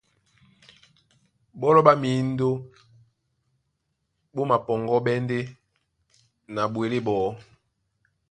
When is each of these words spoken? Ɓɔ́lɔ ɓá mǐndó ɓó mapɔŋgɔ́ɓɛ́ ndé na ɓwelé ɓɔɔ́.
Ɓɔ́lɔ 1.59 1.79
ɓá 1.85 1.93
mǐndó 2.01 2.49
ɓó 4.33 4.41
mapɔŋgɔ́ɓɛ́ 4.49 5.15
ndé 5.23 5.39
na 6.53 6.61
ɓwelé 6.73 6.97
ɓɔɔ́. 7.05 7.29